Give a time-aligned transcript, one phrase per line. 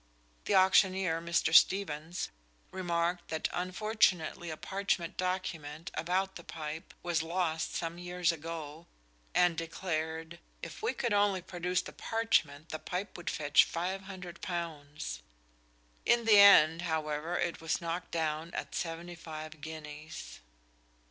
[0.45, 1.53] The auctioneer, Mr.
[1.53, 2.29] Stevens,
[2.71, 8.87] remarked that unfortunately a parchment document about the pipe was lost some years ago,
[9.35, 15.21] and declared, "If we could only produce the parchment the pipe would fetch £500."
[16.07, 20.39] In the end, however, it was knocked down at seventy five guineas.